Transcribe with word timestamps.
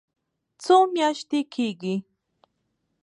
څو 0.63 0.75
میاشتې 0.93 1.39
کیږي؟ 1.53 1.95